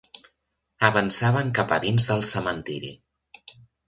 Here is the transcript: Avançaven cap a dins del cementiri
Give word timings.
Avançaven 0.87 1.51
cap 1.59 1.73
a 1.77 1.79
dins 1.83 2.07
del 2.13 2.23
cementiri 2.31 2.91